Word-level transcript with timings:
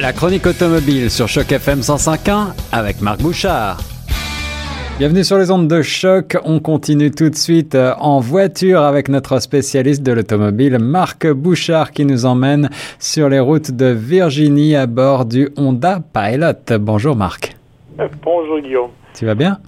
La 0.00 0.12
chronique 0.12 0.46
automobile 0.46 1.10
sur 1.10 1.26
Choc 1.26 1.50
FM 1.50 1.80
105.1 1.80 2.54
avec 2.70 3.00
Marc 3.00 3.20
Bouchard. 3.20 3.78
Bienvenue 4.96 5.24
sur 5.24 5.38
les 5.38 5.50
ondes 5.50 5.66
de 5.66 5.82
choc. 5.82 6.36
On 6.44 6.60
continue 6.60 7.10
tout 7.10 7.28
de 7.28 7.34
suite 7.34 7.74
euh, 7.74 7.94
en 7.98 8.20
voiture 8.20 8.82
avec 8.82 9.08
notre 9.08 9.40
spécialiste 9.40 10.04
de 10.04 10.12
l'automobile, 10.12 10.78
Marc 10.78 11.26
Bouchard, 11.26 11.90
qui 11.90 12.04
nous 12.04 12.26
emmène 12.26 12.70
sur 13.00 13.28
les 13.28 13.40
routes 13.40 13.72
de 13.72 13.86
Virginie 13.86 14.76
à 14.76 14.86
bord 14.86 15.24
du 15.24 15.48
Honda 15.56 15.98
Pilot. 16.14 16.78
Bonjour 16.78 17.16
Marc. 17.16 17.56
Euh, 17.98 18.06
bonjour 18.22 18.60
Guillaume. 18.60 18.90
Tu 19.14 19.26
vas 19.26 19.34
bien? 19.34 19.58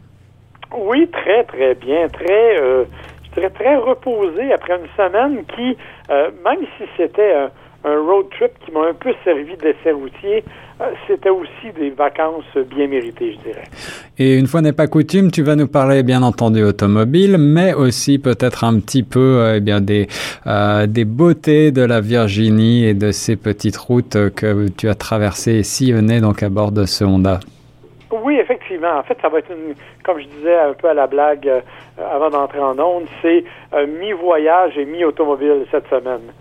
Oui, 0.79 1.09
très 1.11 1.43
très 1.43 1.75
bien. 1.75 2.07
Très, 2.07 2.61
euh, 2.61 2.85
je 3.25 3.35
dirais 3.35 3.51
très 3.51 3.75
reposé 3.75 4.53
après 4.53 4.75
une 4.79 4.87
semaine 4.97 5.43
qui, 5.57 5.77
même 6.09 6.65
si 6.79 6.85
c'était 6.97 7.35
un 7.35 7.51
un 7.85 7.99
road 7.99 8.27
trip 8.31 8.53
qui 8.65 8.73
m'a 8.73 8.89
un 8.89 8.95
peu 8.95 9.13
servi 9.25 9.57
d'essai 9.57 9.93
routier. 9.93 10.45
Euh, 10.81 10.85
c'était 11.07 11.31
aussi 11.31 11.73
des 11.79 11.91
vacances 11.91 12.45
bien 12.71 12.87
méritées, 12.87 13.35
je 13.35 13.49
dirais. 13.49 13.65
Et 14.19 14.39
une 14.39 14.47
fois 14.47 14.63
n'est 14.63 14.73
pas 14.73 14.87
coutume, 14.87 15.31
tu 15.31 15.43
vas 15.43 15.57
nous 15.57 15.69
parler 15.69 16.03
bien 16.03 16.23
entendu 16.23 16.63
automobile, 16.63 17.37
mais 17.39 17.75
aussi 17.75 18.19
peut-être 18.19 18.65
un 18.65 18.81
petit 18.81 19.03
peu 19.03 19.21
euh, 19.21 19.57
eh 19.57 19.61
bien 19.61 19.81
des 19.81 20.09
euh, 20.47 20.87
des 20.87 21.05
beautés 21.05 21.71
de 21.71 21.83
la 21.83 22.01
Virginie 22.01 22.87
et 22.87 22.95
de 22.95 23.13
ces 23.13 23.37
petites 23.37 23.77
routes 23.77 24.31
que 24.35 24.69
tu 24.71 24.89
as 24.89 24.95
traversées 24.95 25.57
et 25.57 25.63
sillonnées 25.63 26.21
donc 26.21 26.43
à 26.43 26.49
bord 26.49 26.73
de 26.73 26.85
ce 26.85 27.05
Honda. 27.05 27.41
Oui, 28.13 28.39
effectivement. 28.41 28.99
En 28.99 29.03
fait, 29.03 29.17
ça 29.23 29.29
va 29.29 29.39
être 29.39 29.51
une, 29.51 29.75
comme 30.03 30.19
je 30.19 30.27
disais 30.27 30.59
un 30.59 30.73
peu 30.73 30.89
à 30.89 30.95
la 30.95 31.07
blague 31.07 31.49
avant 31.97 32.31
d'entrer 32.31 32.59
en 32.59 32.77
onde, 32.79 33.05
c'est 33.23 33.45
mi-voyage 34.01 34.77
et 34.77 34.85
mi-automobile 34.85 35.65
cette 35.71 35.89
semaine. 35.89 36.33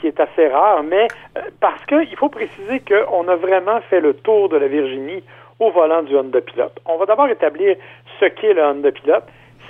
Euh, 0.00 0.06
qui 0.06 0.06
est 0.06 0.20
assez 0.20 0.48
rare, 0.48 0.82
mais 0.82 1.08
euh, 1.36 1.40
parce 1.60 1.84
qu'il 1.86 2.16
faut 2.16 2.28
préciser 2.28 2.80
qu'on 2.80 3.28
a 3.28 3.36
vraiment 3.36 3.80
fait 3.88 4.00
le 4.00 4.14
tour 4.14 4.48
de 4.48 4.56
la 4.56 4.68
Virginie 4.68 5.22
au 5.58 5.70
volant 5.70 6.02
du 6.02 6.16
Honda 6.16 6.40
Pilot. 6.40 6.70
On 6.86 6.96
va 6.96 7.06
d'abord 7.06 7.28
établir 7.28 7.76
ce 8.18 8.26
qu'est 8.26 8.54
le 8.54 8.62
Honda 8.62 8.90
Pilot. 8.92 9.22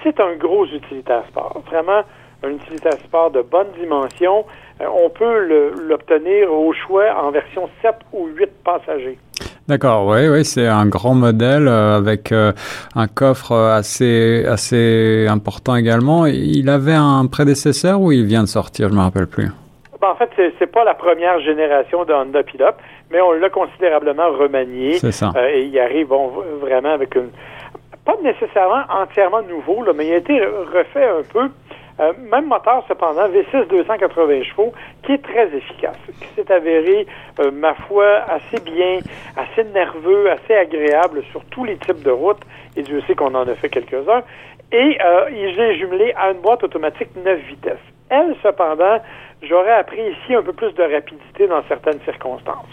C'est 0.02 0.20
un 0.20 0.34
gros 0.36 0.66
utilitaire 0.66 1.24
sport, 1.28 1.62
vraiment 1.66 2.02
un 2.42 2.50
utilitaire 2.50 2.98
sport 3.04 3.30
de 3.30 3.42
bonne 3.42 3.66
dimension. 3.78 4.46
Euh, 4.80 4.86
on 5.04 5.10
peut 5.10 5.72
l'obtenir 5.88 6.52
au 6.52 6.72
choix 6.72 7.06
en 7.22 7.30
version 7.30 7.68
7 7.82 7.94
ou 8.12 8.26
8 8.28 8.50
passagers. 8.64 9.18
D'accord, 9.68 10.06
oui, 10.06 10.26
oui, 10.28 10.44
c'est 10.44 10.66
un 10.66 10.86
grand 10.86 11.14
modèle 11.14 11.68
avec 11.68 12.32
un 12.32 13.06
coffre 13.06 13.54
assez 13.54 14.44
assez 14.44 15.28
important 15.28 15.76
également. 15.76 16.26
Il 16.26 16.68
avait 16.68 16.94
un 16.94 17.26
prédécesseur 17.26 18.00
ou 18.00 18.10
il 18.10 18.24
vient 18.24 18.42
de 18.42 18.48
sortir, 18.48 18.88
je 18.88 18.94
me 18.94 19.00
rappelle 19.00 19.28
plus? 19.28 19.50
Ben, 20.00 20.08
en 20.08 20.14
fait, 20.14 20.30
c'est, 20.58 20.66
pas 20.66 20.82
la 20.84 20.94
première 20.94 21.40
génération 21.40 22.04
de 22.06 22.14
Honda 22.14 22.42
Pilot, 22.42 22.72
mais 23.10 23.20
on 23.20 23.32
l'a 23.32 23.50
considérablement 23.50 24.30
remanié. 24.30 24.94
C'est 24.94 25.12
ça. 25.12 25.30
Euh, 25.36 25.48
et 25.48 25.64
il 25.64 25.78
arrive 25.78 26.08
vraiment 26.60 26.92
avec 26.92 27.14
une 27.14 27.30
pas 28.06 28.16
nécessairement 28.22 28.84
entièrement 28.88 29.42
nouveau, 29.42 29.82
là, 29.82 29.92
mais 29.94 30.06
il 30.06 30.14
a 30.14 30.16
été 30.16 30.40
refait 30.40 31.04
un 31.04 31.22
peu. 31.30 31.50
Euh, 32.00 32.12
même 32.32 32.46
moteur, 32.46 32.82
cependant, 32.88 33.28
V6 33.28 33.68
280 33.68 34.44
chevaux, 34.44 34.72
qui 35.02 35.12
est 35.12 35.22
très 35.22 35.54
efficace, 35.54 35.98
qui 36.18 36.28
s'est 36.34 36.50
avéré, 36.50 37.06
euh, 37.40 37.50
ma 37.50 37.74
foi, 37.74 38.22
assez 38.26 38.58
bien, 38.64 39.00
assez 39.36 39.64
nerveux, 39.64 40.30
assez 40.30 40.54
agréable 40.54 41.22
sur 41.30 41.44
tous 41.50 41.66
les 41.66 41.76
types 41.76 42.02
de 42.02 42.10
routes, 42.10 42.40
et 42.74 42.82
Dieu 42.82 43.02
sait 43.06 43.14
qu'on 43.14 43.34
en 43.34 43.46
a 43.46 43.54
fait 43.54 43.68
quelques-uns. 43.68 44.22
Et 44.72 44.98
il 45.32 45.60
est 45.60 45.74
jumelé 45.74 46.14
à 46.16 46.30
une 46.30 46.40
boîte 46.40 46.62
automatique 46.62 47.08
9 47.22 47.38
vitesses. 47.40 47.78
Elle, 48.10 48.34
cependant, 48.42 48.98
j'aurais 49.42 49.72
appris 49.72 50.00
ici 50.02 50.34
un 50.34 50.42
peu 50.42 50.52
plus 50.52 50.72
de 50.74 50.82
rapidité 50.82 51.46
dans 51.46 51.62
certaines 51.68 52.00
circonstances. 52.04 52.66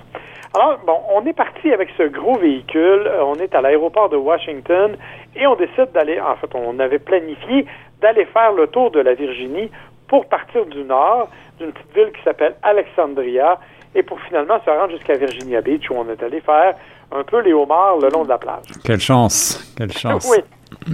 Alors, 0.54 0.80
bon, 0.86 0.98
on 1.14 1.26
est 1.26 1.34
parti 1.34 1.72
avec 1.72 1.90
ce 1.98 2.04
gros 2.04 2.38
véhicule, 2.38 3.06
euh, 3.06 3.24
on 3.24 3.36
est 3.36 3.54
à 3.54 3.62
l'aéroport 3.62 4.10
de 4.10 4.18
Washington 4.18 4.98
et 5.36 5.46
on 5.46 5.56
décide 5.56 5.92
d'aller, 5.94 6.20
en 6.20 6.36
fait, 6.38 6.50
on 6.56 6.80
avait 6.80 7.00
planifié 7.00 7.66
d'aller 8.02 8.26
faire 8.26 8.54
le 8.54 8.68
tour 8.68 8.92
de 8.92 9.00
la 9.00 9.14
Virginie 9.14 9.70
pour 10.08 10.26
partir 10.28 10.66
du 10.66 10.84
nord, 10.84 11.30
d'une 11.60 11.72
petite 11.72 11.94
ville 11.94 12.12
qui 12.14 12.24
s'appelle 12.24 12.56
Alexandria, 12.64 13.60
et 13.94 14.04
pour 14.04 14.20
finalement 14.22 14.60
se 14.64 14.70
rendre 14.70 14.92
jusqu'à 14.92 15.16
Virginia 15.16 15.62
Beach 15.62 15.90
où 15.90 15.96
on 15.96 16.10
est 16.10 16.22
allé 16.24 16.40
faire 16.42 16.76
un 17.12 17.24
peu 17.24 17.42
les 17.42 17.54
homards 17.54 17.98
le 17.98 18.10
long 18.10 18.24
de 18.24 18.30
la 18.30 18.38
plage. 18.38 18.66
Quelle 18.84 19.00
chance, 19.00 19.74
quelle 19.78 19.92
chance. 19.92 20.30
Oui. 20.32 20.44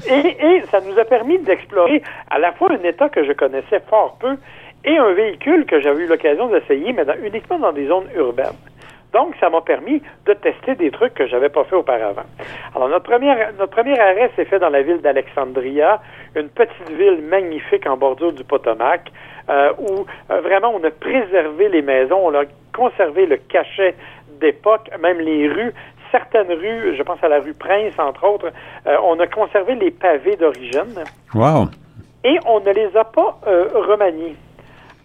Et, 0.10 0.64
ça 0.72 0.82
nous 0.82 0.98
a 1.00 1.06
permis 1.06 1.40
d'explorer 1.40 2.02
à 2.30 2.40
la 2.40 2.52
fois 2.54 2.72
un 2.72 2.84
État 2.84 3.10
que 3.10 3.24
je 3.24 3.32
connaissais 3.34 3.80
fort 3.90 4.18
peu 4.20 4.38
et 4.86 4.98
un 4.98 5.14
véhicule 5.14 5.66
que 5.66 5.80
j'avais 5.80 6.04
eu 6.04 6.08
l'occasion 6.08 6.48
d'essayer, 6.50 6.94
mais 6.94 7.06
uniquement 7.24 7.60
dans 7.60 7.72
des 7.72 7.88
zones 7.88 8.08
urbaines. 8.16 8.58
Donc, 9.14 9.36
ça 9.40 9.50
m'a 9.50 9.62
permis 9.62 10.02
de 10.26 10.34
tester 10.34 10.74
des 10.74 10.90
trucs 10.90 11.14
que 11.14 11.28
j'avais 11.28 11.50
pas 11.50 11.64
fait 11.66 11.76
auparavant. 11.76 12.26
Alors, 12.76 12.90
notre 12.90 13.04
premier, 13.04 13.34
notre 13.60 13.72
premier 13.72 13.98
arrêt 14.00 14.32
s'est 14.36 14.46
fait 14.46 14.58
dans 14.58 14.70
la 14.70 14.82
ville 14.82 15.02
d'Alexandria, 15.02 16.02
une 16.36 16.50
petite 16.50 16.90
ville 16.90 17.22
magnifique 17.22 17.86
en 17.86 17.96
bordure 17.96 18.34
du 18.34 18.44
Potomac, 18.44 19.12
euh, 19.50 19.72
où 19.78 20.06
euh, 20.32 20.42
vraiment 20.42 20.74
on 20.76 20.84
a 20.84 20.90
préservé 20.90 21.70
les 21.70 21.84
maisons, 21.84 22.22
on 22.24 22.34
a 22.34 22.44
conservé 22.76 23.28
le 23.28 23.38
cachet 23.38 23.94
d'époque, 24.40 24.90
même 25.00 25.20
les 25.20 25.48
rues. 25.48 25.74
Certaines 26.14 26.54
rues, 26.54 26.96
je 26.96 27.04
pense 27.04 27.22
à 27.24 27.28
la 27.28 27.40
rue 27.40 27.56
Prince, 27.56 27.98
entre 27.98 28.24
autres, 28.26 28.52
euh, 28.88 28.96
on 29.04 29.20
a 29.20 29.28
conservé 29.28 29.76
les 29.76 29.92
pavés 29.92 30.38
d'origine. 30.38 31.04
Wow! 31.34 31.70
Et 32.24 32.38
on 32.46 32.60
ne 32.60 32.72
les 32.72 32.96
a 32.96 33.04
pas 33.04 33.40
remaniés. 33.44 34.38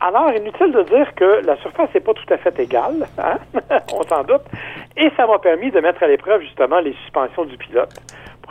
Alors, 0.00 0.30
inutile 0.30 0.70
de 0.70 0.82
dire 0.82 1.12
que 1.16 1.44
la 1.44 1.56
surface 1.56 1.88
n'est 1.92 2.00
pas 2.00 2.14
tout 2.14 2.32
à 2.32 2.36
fait 2.36 2.56
égale, 2.60 3.08
hein? 3.18 3.38
on 3.92 4.02
s'en 4.02 4.22
doute, 4.22 4.44
et 4.97 5.10
ça 5.16 5.26
m'a 5.26 5.38
permis 5.38 5.72
de 5.72 5.80
mettre 5.80 6.02
à 6.04 6.06
l'épreuve 6.06 6.42
justement 6.42 6.78
les 6.78 6.92
suspensions 7.02 7.44
du 7.47 7.56
pilote 7.56 7.91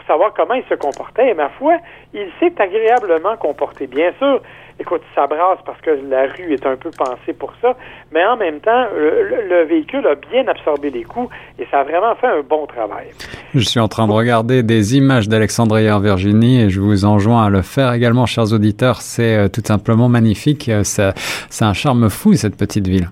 savoir 0.08 0.34
comment 0.34 0.56
il 0.56 0.64
se 0.70 0.76
comportait. 0.76 1.30
Et 1.30 1.34
ma 1.34 1.50
foi, 1.50 1.78
il 2.14 2.28
s'est 2.40 2.54
agréablement 2.60 3.36
comporté. 3.38 3.88
Bien 3.88 4.12
sûr, 4.18 4.42
écoute, 4.80 5.02
ça 5.16 5.28
brasse 5.28 5.60
parce 5.66 5.80
que 5.82 5.92
la 6.10 6.24
rue 6.24 6.54
est 6.54 6.66
un 6.66 6.76
peu 6.76 6.90
pensée 6.92 7.34
pour 7.38 7.54
ça, 7.62 7.76
mais 8.12 8.26
en 8.26 8.38
même 8.38 8.60
temps, 8.60 8.86
le, 8.96 9.64
véhicule 9.66 10.06
a 10.08 10.16
bien 10.16 10.48
absorbé 10.48 10.90
les 10.90 11.04
coups 11.04 11.30
et 11.60 11.68
ça 11.70 11.80
a 11.80 11.84
vraiment 11.84 12.16
fait 12.16 12.28
un 12.28 12.42
bon 12.42 12.66
travail. 12.66 13.08
Je 13.54 13.60
suis 13.60 13.80
en 13.80 13.88
train 13.88 14.08
de 14.08 14.14
regarder 14.14 14.64
des 14.64 14.96
images 14.96 15.28
d'Alexandria 15.28 15.98
en 15.98 16.00
Virginie 16.00 16.62
et 16.62 16.70
je 16.70 16.80
vous 16.80 17.06
enjoins 17.06 17.46
à 17.46 17.50
le 17.50 17.62
faire 17.62 17.94
également, 17.94 18.26
chers 18.26 18.54
auditeurs. 18.54 19.02
C'est 19.02 19.36
euh, 19.36 19.48
tout 19.48 19.64
simplement 19.66 20.10
magnifique. 20.10 20.70
Euh, 20.70 20.84
c'est 20.84 21.66
un 21.66 21.74
charme 21.74 22.10
fou, 22.10 22.34
cette 22.34 22.58
petite 22.58 22.88
ville. 22.88 23.10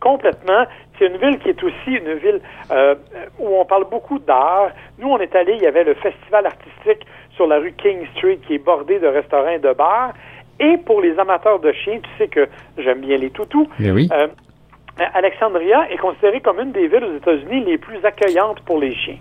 Complètement. 0.00 0.64
C'est 1.00 1.06
une 1.06 1.16
ville 1.16 1.38
qui 1.38 1.48
est 1.48 1.64
aussi 1.64 1.92
une 1.92 2.12
ville 2.14 2.40
euh, 2.70 2.94
où 3.38 3.56
on 3.56 3.64
parle 3.64 3.86
beaucoup 3.90 4.18
d'art. 4.18 4.70
Nous, 4.98 5.08
on 5.08 5.16
est 5.18 5.34
allé, 5.34 5.54
il 5.54 5.62
y 5.62 5.66
avait 5.66 5.84
le 5.84 5.94
festival 5.94 6.44
artistique 6.44 7.06
sur 7.36 7.46
la 7.46 7.58
rue 7.58 7.72
King 7.72 8.06
Street 8.14 8.38
qui 8.46 8.56
est 8.56 8.58
bordé 8.58 8.98
de 8.98 9.06
restaurants 9.06 9.48
et 9.48 9.58
de 9.58 9.72
bars. 9.72 10.12
Et 10.58 10.76
pour 10.76 11.00
les 11.00 11.18
amateurs 11.18 11.58
de 11.58 11.72
chiens, 11.72 12.00
tu 12.02 12.10
sais 12.18 12.28
que 12.28 12.46
j'aime 12.76 13.00
bien 13.00 13.16
les 13.16 13.30
toutous. 13.30 13.66
oui. 13.80 14.08
Euh, 14.12 14.26
Alexandria 15.14 15.90
est 15.90 15.96
considérée 15.96 16.42
comme 16.42 16.60
une 16.60 16.72
des 16.72 16.86
villes 16.86 17.04
aux 17.04 17.16
États-Unis 17.16 17.64
les 17.64 17.78
plus 17.78 18.04
accueillantes 18.04 18.60
pour 18.66 18.78
les 18.78 18.94
chiens. 18.94 19.16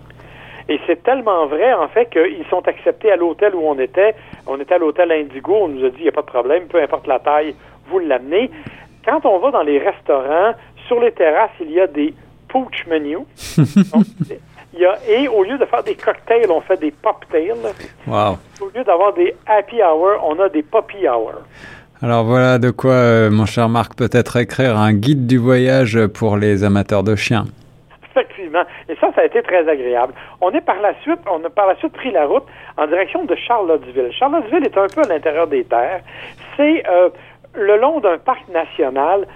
Et 0.68 0.78
c'est 0.86 1.02
tellement 1.04 1.46
vrai, 1.46 1.74
en 1.74 1.88
fait, 1.88 2.10
qu'ils 2.10 2.46
sont 2.50 2.68
acceptés 2.68 3.10
à 3.12 3.16
l'hôtel 3.16 3.56
où 3.56 3.62
on 3.66 3.80
était. 3.80 4.14
On 4.46 4.60
était 4.60 4.76
à 4.76 4.78
l'hôtel 4.78 5.10
Indigo, 5.14 5.56
on 5.62 5.68
nous 5.70 5.86
a 5.86 5.90
dit, 5.90 6.00
il 6.00 6.04
n'y 6.04 6.10
a 6.10 6.12
pas 6.12 6.22
de 6.22 6.28
problème, 6.28 6.68
peu 6.68 6.82
importe 6.82 7.08
la 7.08 7.20
taille, 7.20 7.56
vous 7.88 8.00
l'amenez. 8.00 8.52
Quand 9.06 9.26
on 9.26 9.40
va 9.40 9.52
dans 9.52 9.64
les 9.64 9.80
restaurants, 9.80 10.54
sur 10.90 11.00
les 11.00 11.12
terrasses, 11.12 11.52
il 11.62 11.72
y 11.72 11.80
a 11.80 11.88
des 11.88 12.14
pooch 12.50 12.86
menus. 12.88 13.20
il 14.74 14.80
y 14.80 14.86
a, 14.86 14.98
et 15.08 15.28
au 15.28 15.44
lieu 15.44 15.58
de 15.58 15.66
faire 15.66 15.84
des 15.84 15.96
cocktails, 15.96 16.50
on 16.50 16.62
fait 16.62 16.80
des 16.80 16.92
poptails. 16.92 17.54
Wow. 18.08 18.38
Au 18.60 18.70
lieu 18.76 18.84
d'avoir 18.84 19.14
des 19.14 19.36
happy 19.46 19.82
hours, 19.82 20.20
on 20.26 20.38
a 20.40 20.50
des 20.50 20.64
poppy 20.64 21.08
hours. 21.08 21.44
Alors 22.02 22.24
voilà 22.24 22.58
de 22.58 22.72
quoi, 22.72 22.94
euh, 22.94 23.30
mon 23.30 23.46
cher 23.46 23.70
Marc, 23.70 23.96
peut-être 23.96 24.38
écrire 24.38 24.78
un 24.78 24.94
guide 24.94 25.28
du 25.28 25.38
voyage 25.38 26.08
pour 26.08 26.38
les 26.38 26.64
amateurs 26.64 27.04
de 27.04 27.16
chiens. 27.16 27.46
Effectivement. 28.10 28.64
Et 28.90 28.96
ça, 28.96 29.12
ça 29.14 29.22
a 29.22 29.26
été 29.26 29.44
très 29.44 29.70
agréable. 29.70 30.14
On 30.42 30.50
est 30.52 30.62
par 30.62 30.82
la 30.82 31.00
suite, 31.02 31.20
on 31.32 31.44
a 31.46 31.50
par 31.50 31.68
la 31.68 31.76
suite 31.76 31.94
pris 31.94 32.12
la 32.12 32.26
route 32.26 32.46
en 32.78 32.88
direction 32.88 33.26
de 33.26 33.36
Charlottesville. 33.36 34.12
Charlottesville 34.18 34.66
est 34.66 34.78
un 34.78 34.88
peu 34.88 35.02
à 35.02 35.08
l'intérieur 35.08 35.46
des 35.46 35.64
terres. 35.66 36.02
C'est 36.58 36.84
euh, 36.90 37.10
le 37.54 37.78
long 37.78 38.00
d'un 38.00 38.18
parc 38.18 38.48
national 38.48 39.28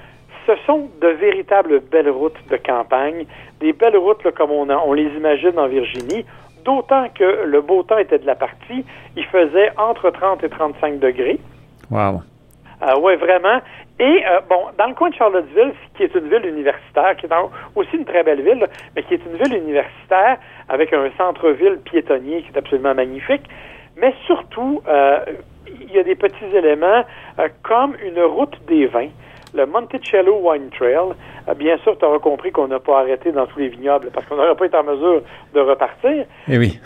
ce 0.46 0.54
sont 0.66 0.90
de 1.02 1.08
véritables 1.08 1.80
belles 1.80 2.10
routes 2.10 2.38
de 2.50 2.58
campagne, 2.58 3.26
des 3.60 3.74
belles 3.74 3.98
routes 3.98 4.30
comme 4.32 4.52
on, 4.52 4.70
on 4.70 4.94
les 4.94 5.08
imagine 5.16 5.58
en 5.58 5.68
Virginie, 5.68 6.26
d'autant 6.66 7.08
que 7.10 7.46
le 7.46 7.62
beau 7.62 7.84
temps 7.84 7.98
était 7.98 8.20
de 8.20 8.26
la 8.26 8.36
partie. 8.36 8.86
Il 9.16 9.26
faisait 9.26 9.72
entre 9.78 10.10
30 10.10 10.44
et 10.44 10.50
35 10.50 11.00
degrés. 11.00 11.40
Wow. 11.92 12.22
Euh, 12.82 12.96
oui, 13.02 13.16
vraiment. 13.16 13.62
Et 14.00 14.26
euh, 14.26 14.42
bon, 14.50 14.66
dans 14.78 14.88
le 14.88 14.94
coin 14.96 15.10
de 15.10 15.16
Charlottesville, 15.16 15.74
qui 15.96 16.04
est 16.04 16.16
une 16.16 16.28
ville 16.28 16.46
universitaire, 16.46 17.16
qui 17.18 17.26
est 17.28 17.30
aussi 17.76 17.96
une 17.96 18.06
très 18.06 18.24
belle 18.24 18.42
ville, 18.42 18.68
mais 18.96 19.04
qui 19.04 19.14
est 19.14 19.22
une 19.26 19.38
ville 19.38 19.56
universitaire 19.56 20.38
avec 20.68 20.92
un 20.92 21.10
centre-ville 21.18 21.78
piétonnier 21.86 22.42
qui 22.42 22.50
est 22.54 22.58
absolument 22.58 22.96
magnifique. 22.96 23.44
Mais 23.98 24.14
surtout, 24.26 24.82
euh, 24.88 25.20
il 25.68 25.92
y 25.92 26.00
a 26.00 26.04
des 26.04 26.16
petits 26.16 26.46
éléments 26.54 27.04
comme 27.62 27.96
une 28.04 28.22
route 28.22 28.58
des 28.68 28.88
vins 28.88 29.10
le 29.54 29.66
Monticello 29.66 30.40
Wine 30.42 30.70
Trail. 30.70 31.14
Euh, 31.48 31.54
bien 31.54 31.78
sûr, 31.78 31.98
tu 31.98 32.06
auras 32.06 32.20
compris 32.20 32.52
qu'on 32.52 32.68
n'a 32.68 32.80
pas 32.80 33.00
arrêté 33.00 33.32
dans 33.32 33.46
tous 33.48 33.60
les 33.60 33.70
vignobles 33.70 34.10
parce 34.14 34.26
qu'on 34.28 34.36
n'aurait 34.36 34.56
pas 34.56 34.66
été 34.66 34.78
en 34.78 34.84
mesure 34.84 35.22
de 35.54 35.60
repartir. 35.60 36.26
Eh 36.48 36.58
oui. 36.58 36.80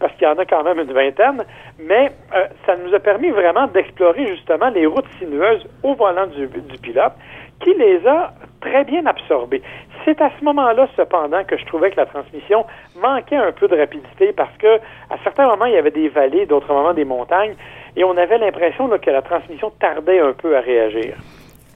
Parce 0.00 0.12
qu'il 0.14 0.24
y 0.24 0.30
en 0.30 0.38
a 0.38 0.44
quand 0.44 0.64
même 0.64 0.80
une 0.80 0.92
vingtaine, 0.92 1.44
mais 1.78 2.10
euh, 2.34 2.46
ça 2.66 2.74
nous 2.76 2.92
a 2.92 2.98
permis 2.98 3.30
vraiment 3.30 3.68
d'explorer 3.68 4.26
justement 4.26 4.70
les 4.70 4.86
routes 4.86 5.06
sinueuses 5.20 5.64
au 5.84 5.94
volant 5.94 6.26
du, 6.26 6.48
du 6.48 6.78
pilote, 6.78 7.12
qui 7.60 7.74
les 7.74 8.04
a 8.06 8.32
très 8.60 8.84
bien 8.84 9.06
absorbées. 9.06 9.62
C'est 10.04 10.20
à 10.20 10.30
ce 10.38 10.44
moment-là, 10.44 10.88
cependant, 10.96 11.44
que 11.44 11.56
je 11.56 11.64
trouvais 11.66 11.90
que 11.90 11.96
la 11.96 12.06
transmission 12.06 12.64
manquait 13.00 13.36
un 13.36 13.52
peu 13.52 13.68
de 13.68 13.76
rapidité 13.76 14.32
parce 14.32 14.56
que 14.58 14.78
à 15.10 15.18
certains 15.22 15.46
moments, 15.46 15.66
il 15.66 15.74
y 15.74 15.78
avait 15.78 15.92
des 15.92 16.08
vallées, 16.08 16.46
d'autres 16.46 16.72
moments 16.72 16.94
des 16.94 17.04
montagnes, 17.04 17.54
et 17.96 18.04
on 18.04 18.16
avait 18.16 18.38
l'impression 18.38 18.88
que 18.88 19.10
la 19.10 19.22
transmission 19.22 19.70
tardait 19.78 20.20
un 20.20 20.32
peu 20.32 20.56
à 20.56 20.60
réagir. 20.60 21.14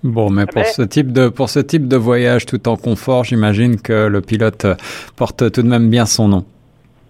Bon, 0.05 0.31
mais 0.31 0.47
pour 0.47 0.67
ce 0.67 0.83
type 0.83 1.13
de 1.13 1.29
pour 1.29 1.49
ce 1.49 1.61
type 1.61 1.87
de 1.87 1.97
voyage 1.97 2.45
tout 2.45 2.69
en 2.69 2.77
confort, 2.77 3.23
j'imagine 3.23 3.81
que 3.81 4.09
le 4.09 4.21
pilote 4.21 4.67
porte 5.17 5.53
tout 5.53 5.63
de 5.63 5.69
même 5.69 5.89
bien 5.91 6.07
son 6.07 6.27
nom. 6.27 6.45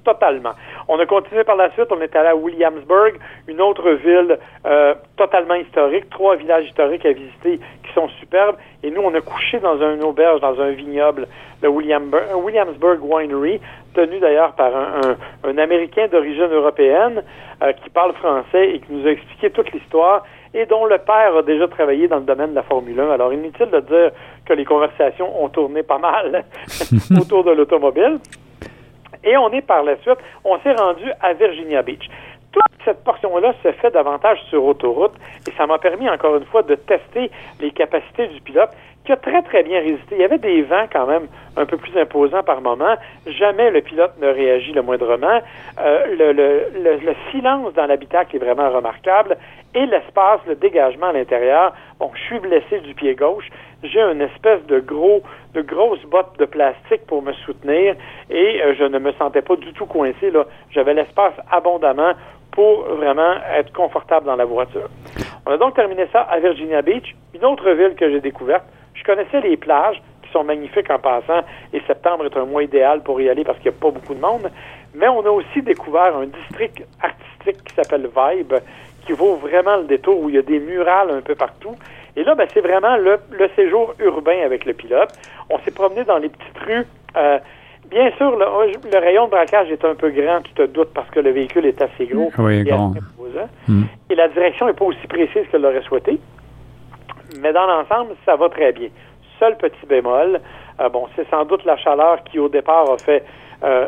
Totalement. 0.04 0.50
On 0.88 0.98
a 0.98 1.06
continué 1.06 1.44
par 1.44 1.56
la 1.56 1.70
suite, 1.70 1.86
on 1.90 2.00
est 2.00 2.14
allé 2.16 2.28
à 2.28 2.36
Williamsburg, 2.36 3.12
une 3.46 3.60
autre 3.60 3.92
ville 3.92 4.36
euh, 4.66 4.94
totalement 5.16 5.54
historique, 5.54 6.10
trois 6.10 6.36
villages 6.36 6.66
historiques 6.66 7.06
à 7.06 7.12
visiter 7.12 7.60
qui 7.84 7.92
sont 7.94 8.08
superbes. 8.20 8.56
Et 8.82 8.90
nous, 8.90 9.00
on 9.00 9.14
a 9.14 9.20
couché 9.20 9.60
dans 9.60 9.80
une 9.80 10.02
auberge, 10.02 10.40
dans 10.40 10.60
un 10.60 10.70
vignoble, 10.70 11.28
le 11.62 11.68
Williamsburg 11.68 12.98
Winery, 13.00 13.60
tenu 13.94 14.18
d'ailleurs 14.18 14.52
par 14.52 14.74
un, 14.74 15.16
un, 15.44 15.58
Américain 15.58 16.08
d'origine 16.10 16.50
européenne 16.50 17.22
euh, 17.62 17.72
qui 17.72 17.88
parle 17.88 18.12
français 18.14 18.70
et 18.70 18.80
qui 18.80 18.92
nous 18.92 19.06
a 19.06 19.12
expliqué 19.12 19.50
toute 19.50 19.70
l'histoire 19.72 20.24
et 20.54 20.66
dont 20.66 20.84
le 20.84 20.98
père 20.98 21.36
a 21.36 21.42
déjà 21.42 21.66
travaillé 21.68 22.08
dans 22.08 22.18
le 22.18 22.24
domaine 22.24 22.50
de 22.50 22.54
la 22.54 22.62
Formule 22.62 22.98
1. 22.98 23.10
Alors, 23.10 23.32
inutile 23.32 23.70
de 23.70 23.80
dire 23.80 24.10
que 24.44 24.52
les 24.52 24.64
conversations 24.64 25.42
ont 25.42 25.48
tourné 25.48 25.82
pas 25.82 25.98
mal 25.98 26.44
autour 27.20 27.44
de 27.44 27.52
l'automobile. 27.52 28.18
Et 29.24 29.36
on 29.36 29.50
est 29.50 29.62
par 29.62 29.84
la 29.84 29.96
suite, 29.98 30.18
on 30.44 30.58
s'est 30.60 30.74
rendu 30.74 31.04
à 31.20 31.32
Virginia 31.32 31.82
Beach. 31.82 32.08
Toute 32.50 32.64
cette 32.84 33.02
portion-là 33.04 33.54
se 33.62 33.72
fait 33.72 33.90
davantage 33.92 34.38
sur 34.50 34.64
autoroute 34.64 35.14
et 35.48 35.52
ça 35.56 35.66
m'a 35.66 35.78
permis 35.78 36.08
encore 36.10 36.36
une 36.36 36.44
fois 36.44 36.62
de 36.62 36.74
tester 36.74 37.30
les 37.60 37.70
capacités 37.70 38.26
du 38.28 38.40
pilote 38.40 38.70
qui 39.04 39.12
a 39.12 39.16
très 39.16 39.42
très 39.42 39.62
bien 39.62 39.80
résisté. 39.80 40.14
Il 40.16 40.18
y 40.18 40.24
avait 40.24 40.38
des 40.38 40.62
vents 40.62 40.86
quand 40.92 41.06
même 41.06 41.26
un 41.56 41.66
peu 41.66 41.76
plus 41.76 41.96
imposants 41.98 42.42
par 42.42 42.60
moment. 42.60 42.94
Jamais 43.26 43.70
le 43.70 43.80
pilote 43.80 44.12
ne 44.20 44.28
réagit 44.28 44.72
le 44.72 44.82
moindrement. 44.82 45.40
Euh, 45.80 46.06
le, 46.16 46.32
le, 46.32 46.98
le, 46.98 47.14
silence 47.30 47.72
dans 47.74 47.86
l'habitacle 47.86 48.36
est 48.36 48.38
vraiment 48.38 48.70
remarquable 48.70 49.36
et 49.74 49.86
l'espace, 49.86 50.40
le 50.46 50.54
dégagement 50.54 51.06
à 51.06 51.12
l'intérieur. 51.12 51.72
Bon, 51.98 52.10
je 52.14 52.20
suis 52.22 52.38
blessé 52.38 52.80
du 52.80 52.94
pied 52.94 53.14
gauche. 53.14 53.48
J'ai 53.82 54.00
une 54.00 54.20
espèce 54.20 54.64
de 54.66 54.78
gros, 54.78 55.22
de 55.54 55.62
grosses 55.62 56.04
bottes 56.04 56.38
de 56.38 56.44
plastique 56.44 57.04
pour 57.06 57.22
me 57.22 57.32
soutenir 57.32 57.96
et 58.30 58.62
euh, 58.62 58.74
je 58.78 58.84
ne 58.84 58.98
me 58.98 59.12
sentais 59.12 59.42
pas 59.42 59.56
du 59.56 59.72
tout 59.72 59.86
coincé. 59.86 60.30
Là, 60.30 60.46
j'avais 60.70 60.94
l'espace 60.94 61.34
abondamment 61.50 62.12
pour 62.52 62.84
vraiment 62.84 63.34
être 63.56 63.72
confortable 63.72 64.26
dans 64.26 64.36
la 64.36 64.44
voiture. 64.44 64.88
On 65.46 65.50
a 65.50 65.56
donc 65.56 65.74
terminé 65.74 66.06
ça 66.12 66.20
à 66.20 66.38
Virginia 66.38 66.82
Beach, 66.82 67.16
une 67.34 67.44
autre 67.44 67.68
ville 67.70 67.94
que 67.96 68.08
j'ai 68.10 68.20
découverte. 68.20 68.64
Je 69.02 69.06
connaissais 69.12 69.40
les 69.40 69.56
plages 69.56 70.00
qui 70.22 70.30
sont 70.30 70.44
magnifiques 70.44 70.88
en 70.88 70.98
passant 70.98 71.42
et 71.72 71.80
septembre 71.88 72.24
est 72.26 72.36
un 72.36 72.44
mois 72.44 72.62
idéal 72.62 73.02
pour 73.02 73.20
y 73.20 73.28
aller 73.28 73.42
parce 73.42 73.58
qu'il 73.58 73.70
n'y 73.70 73.76
a 73.76 73.80
pas 73.80 73.90
beaucoup 73.90 74.14
de 74.14 74.20
monde. 74.20 74.48
Mais 74.94 75.08
on 75.08 75.26
a 75.26 75.30
aussi 75.30 75.60
découvert 75.60 76.16
un 76.16 76.26
district 76.26 76.84
artistique 77.00 77.64
qui 77.64 77.74
s'appelle 77.74 78.06
Vibe 78.06 78.54
qui 79.04 79.12
vaut 79.12 79.34
vraiment 79.34 79.78
le 79.78 79.84
détour 79.84 80.20
où 80.20 80.28
il 80.28 80.36
y 80.36 80.38
a 80.38 80.42
des 80.42 80.60
murales 80.60 81.10
un 81.10 81.20
peu 81.20 81.34
partout. 81.34 81.74
Et 82.14 82.22
là, 82.22 82.36
ben, 82.36 82.46
c'est 82.54 82.60
vraiment 82.60 82.96
le, 82.96 83.18
séjour 83.56 83.94
urbain 83.98 84.44
avec 84.44 84.64
le 84.64 84.74
pilote. 84.74 85.12
On 85.50 85.58
s'est 85.60 85.72
promené 85.72 86.04
dans 86.04 86.18
les 86.18 86.28
petites 86.28 86.58
rues. 86.64 86.86
Euh, 87.16 87.38
bien 87.90 88.12
sûr, 88.18 88.36
le, 88.36 88.98
rayon 88.98 89.24
de 89.24 89.30
braquage 89.30 89.70
est 89.72 89.84
un 89.84 89.96
peu 89.96 90.10
grand, 90.10 90.42
tu 90.42 90.52
te 90.52 90.66
doutes, 90.66 90.92
parce 90.94 91.10
que 91.10 91.18
le 91.18 91.30
véhicule 91.30 91.66
est 91.66 91.82
assez 91.82 92.06
gros 92.06 92.30
oui, 92.38 92.60
et 92.60 92.64
grand. 92.64 92.94
Hmm. 93.66 93.84
Et 94.10 94.14
la 94.14 94.28
direction 94.28 94.66
n'est 94.66 94.74
pas 94.74 94.84
aussi 94.84 95.06
précise 95.08 95.46
que 95.50 95.56
l'aurait 95.56 95.82
souhaité. 95.82 96.20
Mais 97.40 97.52
dans 97.52 97.66
l'ensemble, 97.66 98.14
ça 98.24 98.36
va 98.36 98.48
très 98.48 98.72
bien. 98.72 98.88
Seul 99.38 99.56
petit 99.56 99.86
bémol, 99.86 100.40
euh, 100.80 100.88
bon, 100.88 101.06
c'est 101.16 101.28
sans 101.30 101.44
doute 101.44 101.64
la 101.64 101.76
chaleur 101.76 102.22
qui, 102.24 102.38
au 102.38 102.48
départ, 102.48 102.90
a 102.90 102.98
fait 102.98 103.24
euh, 103.64 103.86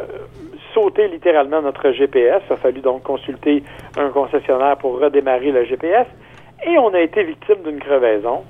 sauter 0.72 1.08
littéralement 1.08 1.62
notre 1.62 1.90
GPS. 1.92 2.42
Il 2.48 2.52
a 2.52 2.56
fallu 2.56 2.80
donc 2.80 3.02
consulter 3.02 3.62
un 3.96 4.10
concessionnaire 4.10 4.76
pour 4.76 5.00
redémarrer 5.00 5.52
le 5.52 5.64
GPS. 5.64 6.06
Et 6.66 6.78
on 6.78 6.92
a 6.94 7.00
été 7.00 7.22
victime 7.22 7.62
d'une 7.64 7.80
crevaison. 7.80 8.44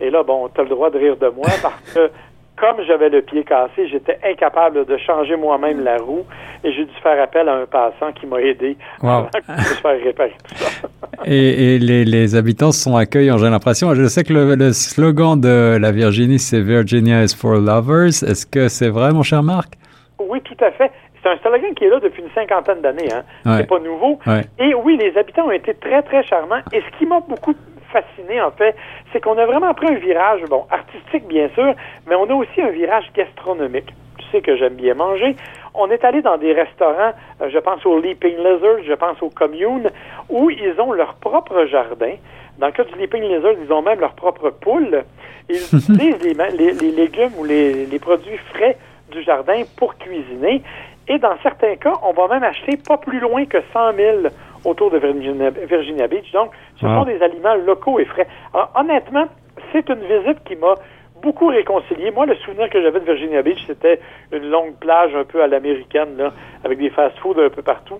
Et 0.00 0.10
là, 0.10 0.22
bon, 0.22 0.48
tu 0.48 0.60
as 0.60 0.64
le 0.64 0.70
droit 0.70 0.90
de 0.90 0.98
rire 0.98 1.16
de 1.16 1.28
moi 1.28 1.46
parce 1.62 1.94
que 1.94 2.10
comme 2.56 2.82
j'avais 2.86 3.08
le 3.08 3.22
pied 3.22 3.42
cassé, 3.44 3.88
j'étais 3.88 4.18
incapable 4.22 4.84
de 4.84 4.96
changer 4.98 5.34
moi-même 5.36 5.82
la 5.82 5.96
roue 5.96 6.26
et 6.62 6.72
j'ai 6.72 6.84
dû 6.84 6.94
faire 7.02 7.20
appel 7.22 7.48
à 7.48 7.54
un 7.54 7.66
passant 7.66 8.12
qui 8.12 8.26
m'a 8.26 8.40
aidé 8.42 8.76
wow. 9.02 9.28
à 9.32 9.56
faire 9.56 10.02
réparer 10.02 10.34
tout 10.46 10.56
ça. 10.56 10.88
Et, 11.24 11.74
et 11.74 11.78
les, 11.78 12.04
les, 12.04 12.34
habitants 12.34 12.72
sont 12.72 12.96
accueillants, 12.96 13.38
j'ai 13.38 13.50
l'impression. 13.50 13.94
Je 13.94 14.06
sais 14.06 14.24
que 14.24 14.32
le, 14.32 14.54
le, 14.54 14.72
slogan 14.72 15.40
de 15.40 15.78
la 15.80 15.92
Virginie, 15.92 16.38
c'est 16.38 16.60
Virginia 16.60 17.22
is 17.22 17.34
for 17.36 17.56
lovers. 17.56 18.22
Est-ce 18.22 18.46
que 18.46 18.68
c'est 18.68 18.88
vrai, 18.88 19.12
mon 19.12 19.22
cher 19.22 19.42
Marc? 19.42 19.74
Oui, 20.18 20.40
tout 20.42 20.64
à 20.64 20.70
fait. 20.72 20.90
C'est 21.22 21.28
un 21.28 21.36
slogan 21.38 21.74
qui 21.74 21.84
est 21.84 21.90
là 21.90 22.00
depuis 22.00 22.22
une 22.22 22.30
cinquantaine 22.34 22.80
d'années. 22.80 23.12
Hein. 23.12 23.24
C'est 23.58 23.66
pas 23.66 23.78
nouveau. 23.78 24.18
Et 24.58 24.74
oui, 24.74 24.96
les 24.96 25.16
habitants 25.18 25.46
ont 25.46 25.50
été 25.50 25.74
très, 25.74 26.02
très 26.02 26.22
charmants. 26.22 26.62
Et 26.72 26.80
ce 26.80 26.98
qui 26.98 27.06
m'a 27.06 27.20
beaucoup 27.20 27.54
fasciné, 27.92 28.40
en 28.40 28.50
fait, 28.52 28.74
c'est 29.12 29.20
qu'on 29.20 29.36
a 29.36 29.46
vraiment 29.46 29.74
pris 29.74 29.88
un 29.88 29.98
virage, 29.98 30.42
bon, 30.48 30.64
artistique, 30.70 31.26
bien 31.28 31.48
sûr, 31.54 31.74
mais 32.08 32.14
on 32.14 32.24
a 32.24 32.34
aussi 32.34 32.60
un 32.60 32.70
virage 32.70 33.10
gastronomique. 33.14 33.92
Que 34.38 34.56
j'aime 34.56 34.74
bien 34.74 34.94
manger. 34.94 35.34
On 35.74 35.90
est 35.90 36.04
allé 36.04 36.22
dans 36.22 36.36
des 36.36 36.52
restaurants, 36.52 37.12
euh, 37.40 37.50
je 37.52 37.58
pense 37.58 37.84
au 37.84 37.98
Leaping 37.98 38.36
Lizard, 38.36 38.82
je 38.86 38.94
pense 38.94 39.20
au 39.22 39.28
Commune, 39.28 39.90
où 40.28 40.50
ils 40.50 40.80
ont 40.80 40.92
leur 40.92 41.14
propre 41.14 41.66
jardin. 41.66 42.14
Dans 42.58 42.66
le 42.66 42.72
cas 42.72 42.84
du 42.84 42.94
Leaping 42.96 43.22
Lizard, 43.22 43.54
ils 43.64 43.72
ont 43.72 43.82
même 43.82 43.98
leur 43.98 44.12
propre 44.12 44.50
poule. 44.50 45.02
Ils 45.48 45.56
utilisent 45.76 46.22
les, 46.22 46.72
les, 46.72 46.90
légumes 46.92 47.32
ou 47.38 47.44
les, 47.44 47.86
les 47.86 47.98
produits 47.98 48.38
frais 48.52 48.76
du 49.10 49.22
jardin 49.22 49.62
pour 49.76 49.96
cuisiner. 49.96 50.62
Et 51.08 51.18
dans 51.18 51.36
certains 51.42 51.74
cas, 51.74 51.94
on 52.04 52.12
va 52.12 52.28
même 52.28 52.44
acheter 52.44 52.76
pas 52.76 52.96
plus 52.96 53.18
loin 53.18 53.44
que 53.44 53.58
100 53.72 53.94
000 53.96 54.18
autour 54.64 54.90
de 54.90 54.98
Virginia, 54.98 56.06
Beach. 56.06 56.30
Donc, 56.32 56.52
ce 56.76 56.86
sont 56.86 57.04
des 57.04 57.20
aliments 57.20 57.56
locaux 57.56 57.98
et 57.98 58.04
frais. 58.04 58.28
Alors, 58.54 58.70
honnêtement, 58.76 59.26
c'est 59.72 59.88
une 59.88 60.00
visite 60.00 60.44
qui 60.44 60.56
m'a 60.56 60.74
beaucoup 61.22 61.48
réconcilié. 61.48 62.10
Moi, 62.10 62.26
le 62.26 62.34
souvenir 62.36 62.68
que 62.70 62.80
j'avais 62.80 63.00
de 63.00 63.04
Virginia 63.04 63.42
Beach, 63.42 63.62
c'était 63.66 64.00
une 64.32 64.48
longue 64.50 64.74
plage 64.80 65.14
un 65.14 65.24
peu 65.24 65.42
à 65.42 65.46
l'américaine, 65.46 66.16
là, 66.16 66.32
avec 66.64 66.78
des 66.78 66.90
fast-foods 66.90 67.40
un 67.40 67.50
peu 67.50 67.62
partout. 67.62 67.98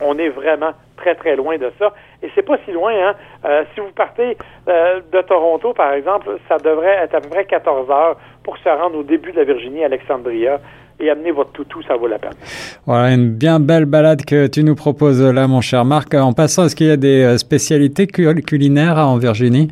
On 0.00 0.16
est 0.18 0.30
vraiment 0.30 0.72
très, 0.96 1.14
très 1.14 1.36
loin 1.36 1.58
de 1.58 1.70
ça. 1.78 1.92
Et 2.22 2.30
c'est 2.34 2.42
pas 2.42 2.56
si 2.64 2.72
loin, 2.72 2.92
hein. 2.92 3.14
Euh, 3.44 3.64
si 3.74 3.80
vous 3.80 3.90
partez 3.94 4.36
euh, 4.68 5.00
de 5.12 5.20
Toronto, 5.22 5.72
par 5.72 5.92
exemple, 5.92 6.38
ça 6.48 6.58
devrait 6.58 6.98
être 7.02 7.14
à 7.14 7.20
peu 7.20 7.28
près 7.28 7.44
14 7.44 7.90
heures 7.90 8.16
pour 8.42 8.56
se 8.58 8.68
rendre 8.68 8.98
au 8.98 9.02
début 9.02 9.32
de 9.32 9.36
la 9.36 9.44
Virginie, 9.44 9.84
Alexandria 9.84 10.60
et 11.00 11.10
amener 11.10 11.30
votre 11.30 11.52
toutou, 11.52 11.82
ça 11.82 11.96
vaut 11.96 12.06
la 12.06 12.18
peine. 12.18 12.34
Voilà, 12.86 13.14
une 13.14 13.30
bien 13.30 13.58
belle 13.58 13.86
balade 13.86 14.24
que 14.24 14.46
tu 14.46 14.62
nous 14.62 14.74
proposes 14.74 15.22
là, 15.22 15.48
mon 15.48 15.62
cher 15.62 15.84
Marc. 15.84 16.14
En 16.14 16.32
passant, 16.32 16.64
est-ce 16.66 16.76
qu'il 16.76 16.88
y 16.88 16.90
a 16.90 16.98
des 16.98 17.24
euh, 17.24 17.38
spécialités 17.38 18.06
culinaires 18.06 18.98
en 18.98 19.16
Virginie? 19.16 19.68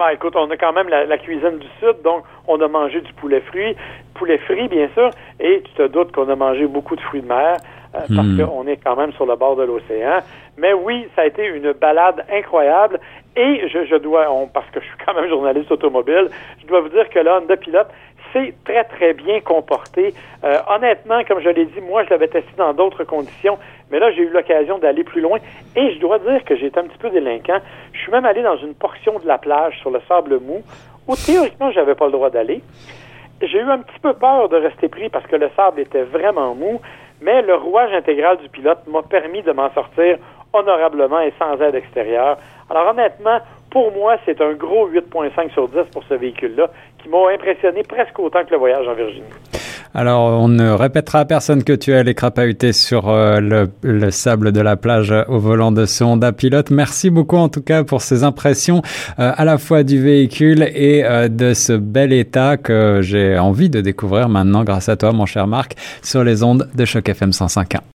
Ben, 0.00 0.08
écoute, 0.14 0.34
on 0.34 0.50
a 0.50 0.56
quand 0.56 0.72
même 0.72 0.88
la, 0.88 1.18
cuisine 1.18 1.58
du 1.58 1.66
Sud, 1.78 2.00
donc 2.02 2.24
on 2.48 2.58
a 2.62 2.68
mangé 2.68 3.02
du 3.02 3.12
poulet 3.12 3.42
frit, 3.42 3.76
poulet 4.14 4.38
frit, 4.38 4.66
bien 4.66 4.88
sûr, 4.94 5.10
et 5.38 5.60
tu 5.62 5.72
te 5.74 5.86
doutes 5.88 6.10
qu'on 6.12 6.26
a 6.30 6.36
mangé 6.36 6.66
beaucoup 6.66 6.96
de 6.96 7.02
fruits 7.02 7.20
de 7.20 7.26
mer, 7.26 7.58
euh, 7.94 7.98
parce 7.98 8.26
hmm. 8.26 8.46
qu'on 8.46 8.66
est 8.66 8.78
quand 8.78 8.96
même 8.96 9.12
sur 9.12 9.26
le 9.26 9.36
bord 9.36 9.56
de 9.56 9.64
l'océan. 9.64 10.20
Mais 10.56 10.72
oui, 10.72 11.06
ça 11.14 11.20
a 11.20 11.26
été 11.26 11.44
une 11.44 11.72
balade 11.74 12.24
incroyable, 12.32 12.98
et 13.36 13.68
je, 13.68 13.84
je 13.84 13.96
dois, 13.96 14.24
parce 14.54 14.70
que 14.70 14.80
je 14.80 14.86
suis 14.86 14.96
quand 15.04 15.12
même 15.12 15.28
journaliste 15.28 15.70
automobile, 15.70 16.30
je 16.62 16.66
dois 16.66 16.80
vous 16.80 16.88
dire 16.88 17.06
que 17.10 17.18
là, 17.18 17.38
Honda 17.42 17.58
Pilote, 17.58 17.88
c'est 18.32 18.54
très, 18.64 18.84
très 18.84 19.14
bien 19.14 19.40
comporté. 19.40 20.14
Euh, 20.44 20.58
honnêtement, 20.68 21.22
comme 21.24 21.40
je 21.40 21.48
l'ai 21.48 21.66
dit, 21.66 21.80
moi, 21.80 22.04
je 22.04 22.10
l'avais 22.10 22.28
testé 22.28 22.50
dans 22.56 22.72
d'autres 22.72 23.04
conditions, 23.04 23.58
mais 23.90 23.98
là, 23.98 24.10
j'ai 24.12 24.22
eu 24.22 24.30
l'occasion 24.30 24.78
d'aller 24.78 25.04
plus 25.04 25.20
loin 25.20 25.38
et 25.76 25.92
je 25.94 25.98
dois 25.98 26.18
dire 26.18 26.44
que 26.44 26.54
été 26.54 26.78
un 26.78 26.84
petit 26.84 26.98
peu 26.98 27.10
délinquant. 27.10 27.60
Je 27.92 27.98
suis 27.98 28.12
même 28.12 28.24
allé 28.24 28.42
dans 28.42 28.56
une 28.56 28.74
portion 28.74 29.18
de 29.18 29.26
la 29.26 29.38
plage 29.38 29.78
sur 29.80 29.90
le 29.90 30.00
sable 30.08 30.38
mou 30.40 30.62
où 31.08 31.16
théoriquement, 31.16 31.70
j'avais 31.72 31.94
pas 31.94 32.06
le 32.06 32.12
droit 32.12 32.30
d'aller. 32.30 32.62
J'ai 33.42 33.58
eu 33.58 33.70
un 33.70 33.78
petit 33.78 33.98
peu 34.00 34.12
peur 34.12 34.48
de 34.48 34.56
rester 34.56 34.88
pris 34.88 35.08
parce 35.08 35.26
que 35.26 35.36
le 35.36 35.48
sable 35.56 35.80
était 35.80 36.02
vraiment 36.02 36.54
mou, 36.54 36.80
mais 37.20 37.42
le 37.42 37.54
rouage 37.54 37.92
intégral 37.92 38.36
du 38.38 38.48
pilote 38.48 38.80
m'a 38.86 39.02
permis 39.02 39.42
de 39.42 39.52
m'en 39.52 39.70
sortir 39.72 40.18
honorablement 40.52 41.20
et 41.20 41.32
sans 41.38 41.60
aide 41.60 41.74
extérieure. 41.74 42.36
Alors 42.68 42.88
honnêtement, 42.90 43.38
pour 43.70 43.92
moi, 43.92 44.16
c'est 44.24 44.40
un 44.40 44.52
gros 44.52 44.88
8.5 44.88 45.52
sur 45.52 45.68
10 45.68 45.90
pour 45.92 46.02
ce 46.04 46.14
véhicule-là 46.14 46.70
qui 47.02 47.08
m'a 47.08 47.18
impressionné 47.34 47.82
presque 47.82 48.18
autant 48.18 48.44
que 48.44 48.50
le 48.50 48.58
voyage 48.58 48.86
en 48.86 48.94
Virginie. 48.94 49.24
Alors, 49.92 50.40
on 50.40 50.46
ne 50.46 50.70
répétera 50.70 51.20
à 51.20 51.24
personne 51.24 51.64
que 51.64 51.72
tu 51.72 51.90
es 51.90 51.94
allé 51.94 52.14
crapahuter 52.14 52.72
sur 52.72 53.08
euh, 53.08 53.40
le, 53.40 53.68
le, 53.82 54.10
sable 54.12 54.52
de 54.52 54.60
la 54.60 54.76
plage 54.76 55.12
au 55.26 55.38
volant 55.38 55.72
de 55.72 55.84
ce 55.84 56.04
Honda 56.04 56.30
Pilote. 56.30 56.70
Merci 56.70 57.10
beaucoup 57.10 57.36
en 57.36 57.48
tout 57.48 57.62
cas 57.62 57.82
pour 57.82 58.00
ces 58.00 58.22
impressions 58.22 58.82
euh, 59.18 59.32
à 59.36 59.44
la 59.44 59.58
fois 59.58 59.82
du 59.82 60.00
véhicule 60.00 60.62
et 60.62 61.04
euh, 61.04 61.26
de 61.26 61.54
ce 61.54 61.72
bel 61.72 62.12
état 62.12 62.56
que 62.56 63.00
j'ai 63.02 63.36
envie 63.36 63.68
de 63.68 63.80
découvrir 63.80 64.28
maintenant 64.28 64.62
grâce 64.62 64.88
à 64.88 64.96
toi, 64.96 65.10
mon 65.12 65.26
cher 65.26 65.48
Marc, 65.48 65.74
sur 66.02 66.22
les 66.22 66.44
ondes 66.44 66.68
de 66.72 66.84
Choc 66.84 67.08
FM 67.08 67.30
105.1. 67.30 67.80